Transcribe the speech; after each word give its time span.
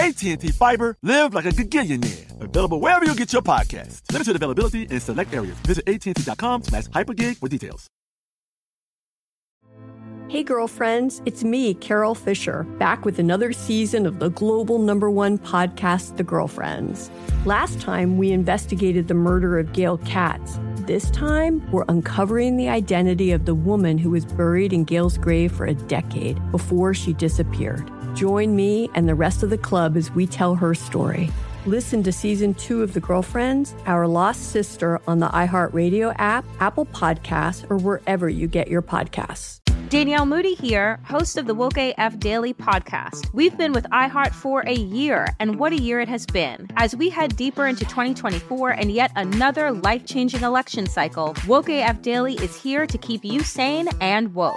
AT&T 0.00 0.48
Fiber, 0.52 0.96
live 1.02 1.34
like 1.34 1.44
a 1.44 1.50
gigillionaire. 1.50 2.40
Available 2.40 2.80
wherever 2.80 3.04
you 3.04 3.14
get 3.14 3.34
your 3.34 3.42
podcast. 3.42 4.00
Limited 4.10 4.34
availability 4.34 4.84
in 4.84 4.98
select 4.98 5.34
areas. 5.34 5.58
Visit 5.66 5.86
AT&T.com 5.86 6.62
slash 6.62 6.84
hypergig 6.84 7.36
for 7.36 7.48
details. 7.48 7.86
Hey, 10.28 10.42
girlfriends, 10.42 11.20
it's 11.26 11.44
me, 11.44 11.74
Carol 11.74 12.14
Fisher, 12.14 12.62
back 12.78 13.04
with 13.04 13.18
another 13.18 13.52
season 13.52 14.06
of 14.06 14.20
the 14.20 14.30
global 14.30 14.78
number 14.78 15.10
one 15.10 15.36
podcast, 15.36 16.16
The 16.16 16.22
Girlfriends. 16.22 17.10
Last 17.44 17.80
time, 17.80 18.16
we 18.16 18.30
investigated 18.30 19.08
the 19.08 19.14
murder 19.14 19.58
of 19.58 19.72
Gail 19.74 19.98
Katz. 19.98 20.58
This 20.86 21.10
time, 21.10 21.68
we're 21.72 21.84
uncovering 21.88 22.56
the 22.56 22.68
identity 22.68 23.32
of 23.32 23.44
the 23.44 23.56
woman 23.56 23.98
who 23.98 24.10
was 24.10 24.24
buried 24.24 24.72
in 24.72 24.84
Gail's 24.84 25.18
grave 25.18 25.52
for 25.52 25.66
a 25.66 25.74
decade 25.74 26.40
before 26.52 26.94
she 26.94 27.12
disappeared. 27.12 27.90
Join 28.14 28.56
me 28.56 28.90
and 28.94 29.08
the 29.08 29.14
rest 29.14 29.42
of 29.42 29.50
the 29.50 29.58
club 29.58 29.96
as 29.96 30.10
we 30.10 30.26
tell 30.26 30.54
her 30.56 30.74
story. 30.74 31.30
Listen 31.66 32.02
to 32.02 32.12
season 32.12 32.54
two 32.54 32.82
of 32.82 32.94
The 32.94 33.00
Girlfriends, 33.00 33.74
Our 33.86 34.06
Lost 34.06 34.50
Sister 34.50 35.00
on 35.06 35.18
the 35.18 35.28
iHeartRadio 35.28 36.14
app, 36.18 36.44
Apple 36.58 36.86
Podcasts, 36.86 37.70
or 37.70 37.76
wherever 37.76 38.28
you 38.28 38.48
get 38.48 38.68
your 38.68 38.82
podcasts. 38.82 39.60
Danielle 39.90 40.24
Moody 40.24 40.54
here, 40.54 41.00
host 41.04 41.36
of 41.36 41.46
the 41.46 41.54
Woke 41.54 41.76
AF 41.76 42.18
Daily 42.18 42.54
podcast. 42.54 43.32
We've 43.34 43.58
been 43.58 43.72
with 43.72 43.84
iHeart 43.90 44.32
for 44.32 44.60
a 44.60 44.72
year, 44.72 45.26
and 45.40 45.58
what 45.58 45.72
a 45.72 45.80
year 45.80 46.00
it 46.00 46.08
has 46.08 46.24
been. 46.26 46.68
As 46.76 46.94
we 46.94 47.10
head 47.10 47.36
deeper 47.36 47.66
into 47.66 47.84
2024 47.84 48.70
and 48.70 48.90
yet 48.90 49.10
another 49.16 49.72
life 49.72 50.06
changing 50.06 50.42
election 50.42 50.86
cycle, 50.86 51.34
Woke 51.46 51.68
AF 51.68 52.02
Daily 52.02 52.34
is 52.34 52.56
here 52.60 52.86
to 52.86 52.98
keep 52.98 53.24
you 53.24 53.42
sane 53.42 53.88
and 54.00 54.32
woke. 54.32 54.56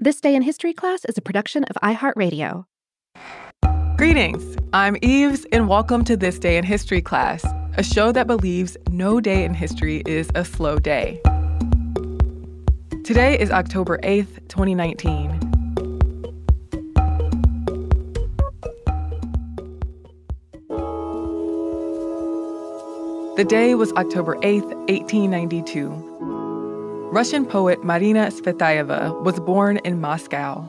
This 0.00 0.20
Day 0.20 0.36
in 0.36 0.42
History 0.42 0.72
class 0.72 1.04
is 1.06 1.18
a 1.18 1.20
production 1.20 1.64
of 1.64 1.74
iHeartRadio. 1.82 2.66
Greetings. 3.96 4.56
I'm 4.72 4.96
Eves, 5.02 5.44
and 5.50 5.68
welcome 5.68 6.04
to 6.04 6.16
This 6.16 6.38
Day 6.38 6.56
in 6.56 6.62
History 6.62 7.02
class, 7.02 7.44
a 7.76 7.82
show 7.82 8.12
that 8.12 8.28
believes 8.28 8.76
no 8.92 9.18
day 9.20 9.42
in 9.42 9.54
history 9.54 10.04
is 10.06 10.30
a 10.36 10.44
slow 10.44 10.78
day. 10.78 11.20
Today 13.02 13.40
is 13.40 13.50
October 13.50 13.98
8th, 14.04 14.46
2019. 14.46 15.40
The 23.36 23.44
day 23.48 23.74
was 23.74 23.92
October 23.94 24.36
8th, 24.36 24.76
1892. 24.88 26.07
Russian 27.18 27.46
poet 27.46 27.82
Marina 27.82 28.28
Tsvetaeva 28.28 29.24
was 29.24 29.40
born 29.40 29.78
in 29.78 30.00
Moscow. 30.00 30.62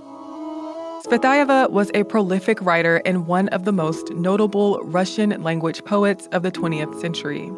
Tsvetaeva 1.05 1.69
was 1.69 1.91
a 1.93 2.03
prolific 2.05 2.59
writer 2.63 3.03
and 3.05 3.27
one 3.27 3.49
of 3.49 3.65
the 3.65 3.71
most 3.71 4.09
notable 4.13 4.79
Russian 4.79 5.43
language 5.43 5.85
poets 5.85 6.27
of 6.31 6.41
the 6.41 6.51
20th 6.51 6.99
century. 6.99 7.51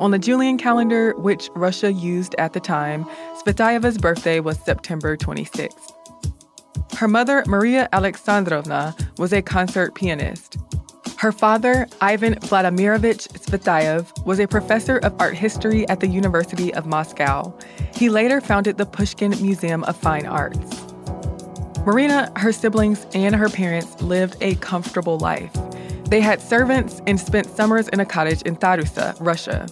On 0.00 0.10
the 0.10 0.18
Julian 0.18 0.58
calendar, 0.58 1.14
which 1.16 1.48
Russia 1.54 1.90
used 1.90 2.34
at 2.34 2.52
the 2.52 2.60
time, 2.60 3.06
Tsvetaeva's 3.36 3.96
birthday 3.96 4.38
was 4.38 4.58
September 4.58 5.16
26th. 5.16 5.94
Her 6.98 7.08
mother, 7.08 7.42
Maria 7.46 7.88
Alexandrovna, 7.94 8.94
was 9.16 9.32
a 9.32 9.40
concert 9.40 9.94
pianist. 9.94 10.58
Her 11.18 11.32
father, 11.32 11.88
Ivan 12.00 12.36
Vladimirovich 12.36 13.26
Tsvetaev, 13.32 14.24
was 14.24 14.38
a 14.38 14.46
professor 14.46 14.98
of 14.98 15.16
art 15.18 15.34
history 15.34 15.86
at 15.88 15.98
the 15.98 16.06
University 16.06 16.72
of 16.72 16.86
Moscow. 16.86 17.52
He 17.92 18.08
later 18.08 18.40
founded 18.40 18.78
the 18.78 18.86
Pushkin 18.86 19.30
Museum 19.42 19.82
of 19.84 19.96
Fine 19.96 20.26
Arts. 20.26 20.86
Marina, 21.84 22.30
her 22.36 22.52
siblings, 22.52 23.04
and 23.14 23.34
her 23.34 23.48
parents 23.48 24.00
lived 24.00 24.36
a 24.40 24.54
comfortable 24.56 25.18
life. 25.18 25.50
They 26.04 26.20
had 26.20 26.40
servants 26.40 27.02
and 27.08 27.18
spent 27.18 27.46
summers 27.46 27.88
in 27.88 27.98
a 27.98 28.06
cottage 28.06 28.42
in 28.42 28.54
Tarusa, 28.54 29.16
Russia. 29.18 29.66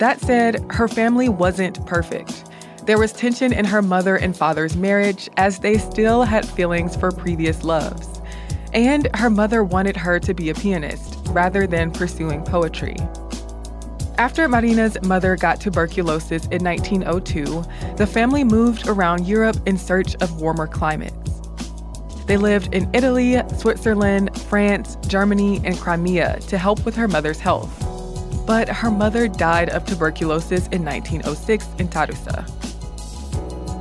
That 0.00 0.20
said, 0.20 0.66
her 0.72 0.88
family 0.88 1.28
wasn't 1.28 1.86
perfect. 1.86 2.50
There 2.86 2.98
was 2.98 3.12
tension 3.12 3.52
in 3.52 3.66
her 3.66 3.82
mother 3.82 4.16
and 4.16 4.36
father's 4.36 4.74
marriage 4.74 5.30
as 5.36 5.60
they 5.60 5.78
still 5.78 6.24
had 6.24 6.44
feelings 6.44 6.96
for 6.96 7.12
previous 7.12 7.62
loves. 7.62 8.13
And 8.74 9.08
her 9.14 9.30
mother 9.30 9.62
wanted 9.62 9.96
her 9.96 10.18
to 10.18 10.34
be 10.34 10.50
a 10.50 10.54
pianist 10.54 11.16
rather 11.28 11.66
than 11.66 11.92
pursuing 11.92 12.42
poetry. 12.42 12.96
After 14.18 14.48
Marina's 14.48 15.00
mother 15.02 15.36
got 15.36 15.60
tuberculosis 15.60 16.46
in 16.46 16.62
1902, 16.62 17.64
the 17.96 18.06
family 18.06 18.44
moved 18.44 18.88
around 18.88 19.26
Europe 19.26 19.56
in 19.66 19.78
search 19.78 20.14
of 20.16 20.40
warmer 20.40 20.66
climates. 20.66 21.14
They 22.26 22.36
lived 22.36 22.74
in 22.74 22.88
Italy, 22.94 23.40
Switzerland, 23.58 24.36
France, 24.42 24.96
Germany, 25.06 25.60
and 25.64 25.78
Crimea 25.78 26.40
to 26.48 26.58
help 26.58 26.84
with 26.84 26.96
her 26.96 27.06
mother's 27.06 27.40
health. 27.40 27.70
But 28.46 28.68
her 28.68 28.90
mother 28.90 29.28
died 29.28 29.68
of 29.70 29.84
tuberculosis 29.84 30.66
in 30.68 30.84
1906 30.84 31.66
in 31.78 31.88
Tarusa. 31.88 32.44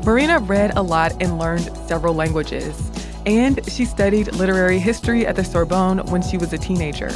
Marina 0.06 0.40
read 0.40 0.76
a 0.76 0.82
lot 0.82 1.14
and 1.22 1.40
learned 1.40 1.70
several 1.88 2.14
languages, 2.14 2.92
and 3.26 3.60
she 3.72 3.86
studied 3.86 4.34
literary 4.34 4.80
history 4.80 5.26
at 5.26 5.36
the 5.36 5.44
Sorbonne 5.44 6.00
when 6.08 6.22
she 6.22 6.38
was 6.38 6.54
a 6.54 6.58
teenager. 6.58 7.10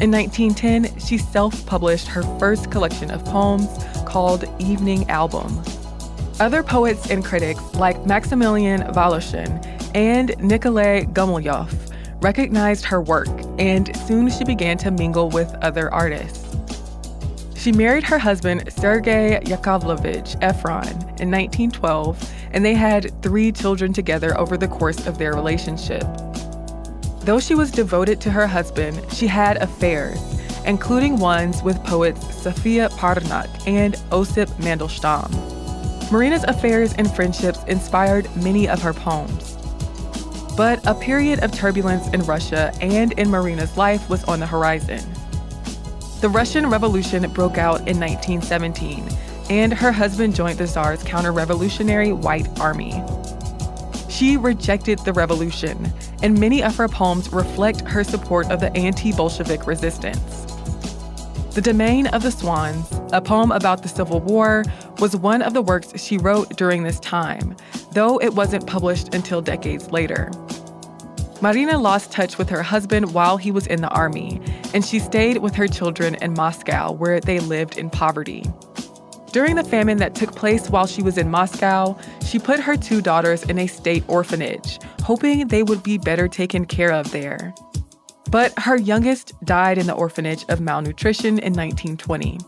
In 0.00 0.10
1910, 0.10 0.98
she 0.98 1.18
self 1.18 1.66
published 1.66 2.08
her 2.08 2.22
first 2.38 2.70
collection 2.70 3.10
of 3.10 3.24
poems 3.24 3.68
called 4.06 4.44
Evening 4.58 5.08
Album. 5.10 5.62
Other 6.40 6.62
poets 6.62 7.10
and 7.10 7.22
critics 7.22 7.60
like 7.74 8.06
Maximilian 8.06 8.80
Voloshin 8.94 9.62
and 9.94 10.34
Nikolai 10.38 11.04
Gumilyov 11.04 11.70
recognized 12.22 12.84
her 12.86 13.00
work, 13.00 13.28
and 13.58 13.94
soon 14.06 14.30
she 14.30 14.44
began 14.44 14.78
to 14.78 14.90
mingle 14.90 15.28
with 15.28 15.54
other 15.56 15.92
artists. 15.92 16.46
She 17.54 17.72
married 17.72 18.04
her 18.04 18.18
husband, 18.18 18.72
Sergei 18.72 19.38
Yakovlevich 19.44 20.40
Efron, 20.40 21.09
in 21.20 21.30
1912, 21.30 22.32
and 22.52 22.64
they 22.64 22.74
had 22.74 23.12
three 23.22 23.52
children 23.52 23.92
together 23.92 24.38
over 24.38 24.56
the 24.56 24.68
course 24.68 25.06
of 25.06 25.18
their 25.18 25.34
relationship. 25.34 26.04
Though 27.22 27.38
she 27.38 27.54
was 27.54 27.70
devoted 27.70 28.20
to 28.22 28.30
her 28.30 28.46
husband, 28.46 29.04
she 29.12 29.26
had 29.26 29.58
affairs, 29.58 30.18
including 30.64 31.18
ones 31.18 31.62
with 31.62 31.82
poets 31.84 32.34
Sofia 32.34 32.88
Parnok 32.90 33.48
and 33.66 33.96
Osip 34.10 34.48
Mandelstam. 34.58 35.30
Marina's 36.10 36.44
affairs 36.44 36.94
and 36.94 37.10
friendships 37.14 37.62
inspired 37.68 38.28
many 38.36 38.68
of 38.68 38.82
her 38.82 38.92
poems. 38.92 39.56
But 40.56 40.84
a 40.86 40.94
period 40.94 41.44
of 41.44 41.52
turbulence 41.52 42.08
in 42.08 42.22
Russia 42.22 42.72
and 42.80 43.12
in 43.12 43.30
Marina's 43.30 43.76
life 43.76 44.08
was 44.10 44.24
on 44.24 44.40
the 44.40 44.46
horizon. 44.46 45.00
The 46.20 46.28
Russian 46.28 46.68
Revolution 46.68 47.30
broke 47.30 47.56
out 47.56 47.88
in 47.88 47.98
1917, 48.00 49.08
and 49.50 49.74
her 49.74 49.90
husband 49.90 50.34
joined 50.34 50.58
the 50.58 50.66
Tsar's 50.66 51.02
counter 51.02 51.32
revolutionary 51.32 52.12
White 52.12 52.48
Army. 52.60 53.02
She 54.08 54.36
rejected 54.36 55.00
the 55.00 55.12
revolution, 55.12 55.92
and 56.22 56.38
many 56.38 56.62
of 56.62 56.76
her 56.76 56.86
poems 56.86 57.32
reflect 57.32 57.80
her 57.82 58.04
support 58.04 58.48
of 58.50 58.60
the 58.60 58.74
anti 58.76 59.12
Bolshevik 59.12 59.66
resistance. 59.66 60.46
The 61.54 61.60
Domain 61.60 62.06
of 62.08 62.22
the 62.22 62.30
Swans, 62.30 62.86
a 63.12 63.20
poem 63.20 63.50
about 63.50 63.82
the 63.82 63.88
Civil 63.88 64.20
War, 64.20 64.62
was 65.00 65.16
one 65.16 65.42
of 65.42 65.52
the 65.52 65.62
works 65.62 66.00
she 66.00 66.16
wrote 66.16 66.56
during 66.56 66.84
this 66.84 67.00
time, 67.00 67.56
though 67.92 68.18
it 68.18 68.34
wasn't 68.34 68.68
published 68.68 69.16
until 69.16 69.42
decades 69.42 69.90
later. 69.90 70.30
Marina 71.42 71.76
lost 71.76 72.12
touch 72.12 72.38
with 72.38 72.48
her 72.50 72.62
husband 72.62 73.14
while 73.14 73.36
he 73.36 73.50
was 73.50 73.66
in 73.66 73.80
the 73.80 73.88
army, 73.88 74.40
and 74.74 74.84
she 74.84 75.00
stayed 75.00 75.38
with 75.38 75.56
her 75.56 75.66
children 75.66 76.14
in 76.16 76.34
Moscow, 76.34 76.92
where 76.92 77.18
they 77.18 77.40
lived 77.40 77.78
in 77.78 77.90
poverty. 77.90 78.44
During 79.32 79.54
the 79.54 79.62
famine 79.62 79.98
that 79.98 80.16
took 80.16 80.34
place 80.34 80.68
while 80.68 80.88
she 80.88 81.02
was 81.02 81.16
in 81.16 81.30
Moscow, 81.30 81.96
she 82.26 82.40
put 82.40 82.58
her 82.58 82.76
two 82.76 83.00
daughters 83.00 83.44
in 83.44 83.60
a 83.60 83.68
state 83.68 84.02
orphanage, 84.08 84.80
hoping 85.02 85.46
they 85.46 85.62
would 85.62 85.84
be 85.84 85.98
better 85.98 86.26
taken 86.26 86.64
care 86.64 86.92
of 86.92 87.12
there. 87.12 87.54
But 88.28 88.52
her 88.58 88.76
youngest 88.76 89.34
died 89.44 89.78
in 89.78 89.86
the 89.86 89.94
orphanage 89.94 90.44
of 90.48 90.60
malnutrition 90.60 91.38
in 91.38 91.52
1920. 91.52 92.38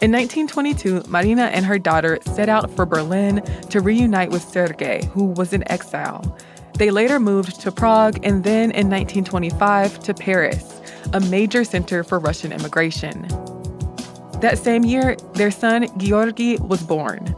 In 0.00 0.10
1922, 0.10 1.04
Marina 1.06 1.44
and 1.44 1.64
her 1.64 1.78
daughter 1.78 2.18
set 2.22 2.48
out 2.48 2.68
for 2.72 2.84
Berlin 2.84 3.40
to 3.70 3.80
reunite 3.80 4.30
with 4.30 4.42
Sergei, 4.42 5.06
who 5.12 5.26
was 5.26 5.52
in 5.52 5.70
exile. 5.70 6.36
They 6.78 6.90
later 6.90 7.20
moved 7.20 7.60
to 7.60 7.70
Prague 7.70 8.18
and 8.24 8.42
then 8.42 8.72
in 8.72 8.90
1925 8.90 10.00
to 10.00 10.14
Paris, 10.14 10.80
a 11.12 11.20
major 11.20 11.62
center 11.62 12.02
for 12.02 12.18
Russian 12.18 12.52
immigration. 12.52 13.28
That 14.44 14.58
same 14.58 14.84
year, 14.84 15.16
their 15.32 15.50
son 15.50 15.86
Georgy 15.96 16.58
was 16.58 16.82
born. 16.82 17.34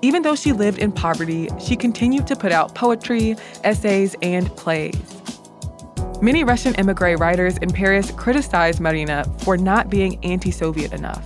Even 0.00 0.22
though 0.22 0.34
she 0.34 0.52
lived 0.52 0.78
in 0.78 0.90
poverty, 0.90 1.50
she 1.62 1.76
continued 1.76 2.26
to 2.28 2.34
put 2.34 2.50
out 2.50 2.74
poetry, 2.74 3.36
essays, 3.62 4.16
and 4.22 4.48
plays. 4.56 4.96
Many 6.22 6.44
Russian 6.44 6.74
emigre 6.76 7.18
writers 7.18 7.58
in 7.58 7.70
Paris 7.70 8.10
criticized 8.10 8.80
Marina 8.80 9.30
for 9.40 9.58
not 9.58 9.90
being 9.90 10.18
anti 10.24 10.50
Soviet 10.50 10.94
enough. 10.94 11.22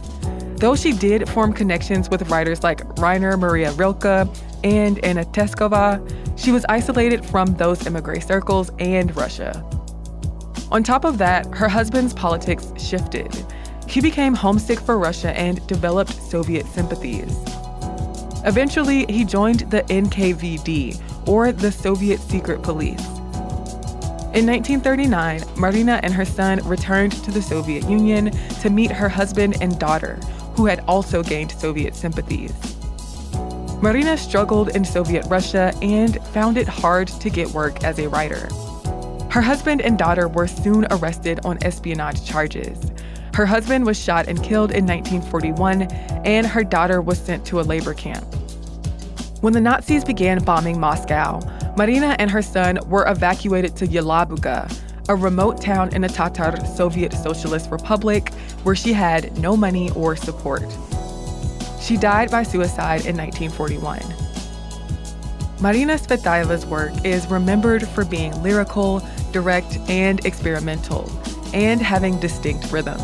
Though 0.57 0.75
she 0.75 0.91
did 0.91 1.29
form 1.29 1.53
connections 1.53 2.11
with 2.11 2.29
writers 2.29 2.65
like 2.65 2.83
Rainer 2.99 3.37
Maria 3.37 3.71
Rilke 3.75 4.29
and 4.65 4.99
Anna 5.05 5.25
Teskova, 5.27 6.03
she 6.37 6.51
was 6.51 6.67
isolated 6.69 7.25
from 7.25 7.55
those 7.55 7.87
emigre 7.87 8.21
circles 8.21 8.73
and 8.81 9.15
Russia. 9.17 9.65
On 10.73 10.83
top 10.83 11.05
of 11.05 11.19
that, 11.19 11.47
her 11.55 11.69
husband's 11.69 12.13
politics 12.13 12.73
shifted. 12.79 13.33
He 13.93 14.01
became 14.01 14.33
homesick 14.33 14.81
for 14.81 14.99
Russia 14.99 15.39
and 15.39 15.65
developed 15.67 16.15
Soviet 16.15 16.65
sympathies. 16.69 17.37
Eventually, 18.47 19.05
he 19.11 19.23
joined 19.23 19.71
the 19.71 19.83
NKVD, 19.83 21.29
or 21.29 21.53
the 21.53 21.71
Soviet 21.71 22.19
Secret 22.19 22.63
Police. 22.63 23.05
In 24.33 24.47
1939, 24.47 25.43
Marina 25.57 26.01
and 26.03 26.15
her 26.15 26.25
son 26.25 26.67
returned 26.67 27.13
to 27.23 27.31
the 27.31 27.43
Soviet 27.43 27.87
Union 27.87 28.31
to 28.63 28.71
meet 28.71 28.91
her 28.91 29.11
husband 29.11 29.59
and 29.61 29.79
daughter, 29.79 30.15
who 30.55 30.65
had 30.65 30.83
also 30.89 31.23
gained 31.23 31.53
Soviet 31.53 31.95
sympathies. 31.95 32.55
Marina 33.83 34.17
struggled 34.17 34.71
in 34.71 34.87
Soviet 34.87 35.27
Russia 35.27 35.75
and 35.83 36.17
found 36.29 36.57
it 36.57 36.67
hard 36.67 37.09
to 37.09 37.29
get 37.29 37.47
work 37.49 37.85
as 37.85 37.99
a 37.99 38.09
writer. 38.09 38.49
Her 39.29 39.43
husband 39.43 39.83
and 39.83 39.99
daughter 39.99 40.29
were 40.29 40.47
soon 40.47 40.87
arrested 40.91 41.41
on 41.45 41.59
espionage 41.63 42.25
charges. 42.25 42.92
Her 43.35 43.47
husband 43.47 43.87
was 43.87 43.99
shot 43.99 44.29
and 44.29 44.43
killed 44.43 44.73
in 44.73 44.87
1941, 44.87 45.83
and 46.25 46.47
her 46.47 46.63
daughter 46.63 47.01
was 47.01 47.19
sent 47.19 47.47
to 47.47 47.61
a 47.61 47.63
labor 47.63 47.95
camp. 47.95 48.25
When 49.41 49.55
the 49.55 49.61
Nazis 49.61 50.05
began 50.05 50.45
bombing 50.45 50.79
Moscow, 50.79 51.41
Marina 51.77 52.15
and 52.19 52.31
her 52.31 52.43
son 52.43 52.79
were 52.89 53.11
evacuated 53.11 53.75
to 53.77 53.87
Yelabuga, 53.87 54.71
a 55.09 55.17
remote 55.17 55.61
town 55.61 55.95
in 55.95 56.03
the 56.03 56.09
Tatar 56.09 56.55
Soviet 56.67 57.13
Socialist 57.15 57.71
Republic 57.71 58.33
where 58.63 58.77
she 58.77 58.93
had 58.93 59.37
no 59.39 59.57
money 59.57 59.91
or 59.93 60.15
support. 60.15 60.63
She 61.81 61.97
died 61.97 62.31
by 62.31 62.43
suicide 62.43 63.07
in 63.07 63.17
1941. 63.17 64.01
Marina 65.61 65.95
Tsvetaeva's 65.95 66.67
work 66.67 66.93
is 67.05 67.27
remembered 67.29 67.89
for 67.89 68.05
being 68.05 68.41
lyrical, 68.43 69.03
direct, 69.33 69.79
and 69.89 70.25
experimental, 70.27 71.11
and 71.53 71.81
having 71.81 72.19
distinct 72.21 72.71
rhythms. 72.73 73.03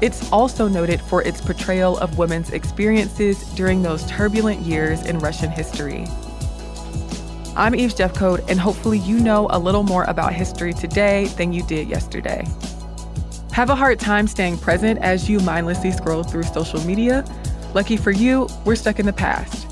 It's 0.00 0.30
also 0.32 0.66
noted 0.66 1.00
for 1.00 1.22
its 1.22 1.40
portrayal 1.40 1.96
of 1.98 2.18
women's 2.18 2.50
experiences 2.50 3.44
during 3.54 3.82
those 3.82 4.04
turbulent 4.10 4.60
years 4.60 5.06
in 5.06 5.18
Russian 5.20 5.50
history. 5.50 6.06
I'm 7.54 7.74
Eves 7.74 7.94
Jeffcoat, 7.94 8.48
and 8.48 8.58
hopefully, 8.58 8.98
you 8.98 9.20
know 9.20 9.46
a 9.50 9.58
little 9.58 9.82
more 9.82 10.04
about 10.04 10.32
history 10.32 10.72
today 10.72 11.26
than 11.36 11.52
you 11.52 11.62
did 11.62 11.86
yesterday. 11.86 12.46
Have 13.52 13.68
a 13.68 13.74
hard 13.74 14.00
time 14.00 14.26
staying 14.26 14.56
present 14.58 14.98
as 15.02 15.28
you 15.28 15.38
mindlessly 15.40 15.92
scroll 15.92 16.22
through 16.22 16.44
social 16.44 16.80
media? 16.84 17.24
Lucky 17.74 17.98
for 17.98 18.10
you, 18.10 18.48
we're 18.64 18.76
stuck 18.76 18.98
in 18.98 19.06
the 19.06 19.12
past. 19.12 19.66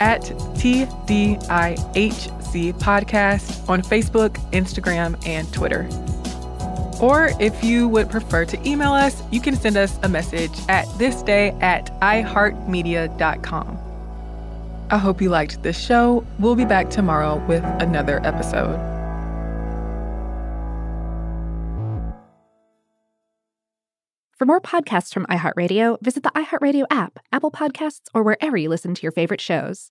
At 0.00 0.22
TDIHC 0.56 1.44
Podcast 2.74 3.68
on 3.68 3.82
Facebook, 3.82 4.36
Instagram, 4.52 5.20
and 5.26 5.52
Twitter. 5.52 5.88
Or 7.04 7.32
if 7.38 7.62
you 7.62 7.86
would 7.88 8.08
prefer 8.08 8.46
to 8.46 8.66
email 8.66 8.94
us, 8.94 9.22
you 9.30 9.38
can 9.38 9.56
send 9.56 9.76
us 9.76 9.98
a 10.02 10.08
message 10.08 10.58
at 10.70 10.86
thisday 10.96 11.52
at 11.62 11.92
iheartmedia.com. 12.00 13.78
I 14.90 14.96
hope 14.96 15.20
you 15.20 15.28
liked 15.28 15.62
this 15.62 15.78
show. 15.78 16.26
We'll 16.38 16.54
be 16.54 16.64
back 16.64 16.88
tomorrow 16.88 17.44
with 17.46 17.62
another 17.62 18.24
episode. 18.24 18.78
For 24.38 24.46
more 24.46 24.62
podcasts 24.62 25.12
from 25.12 25.26
iHeartRadio, 25.26 26.00
visit 26.00 26.22
the 26.22 26.30
iHeartRadio 26.30 26.86
app, 26.90 27.18
Apple 27.30 27.50
Podcasts, 27.50 28.08
or 28.14 28.22
wherever 28.22 28.56
you 28.56 28.70
listen 28.70 28.94
to 28.94 29.02
your 29.02 29.12
favorite 29.12 29.42
shows. 29.42 29.90